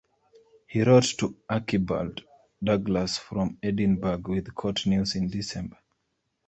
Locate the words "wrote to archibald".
0.81-2.23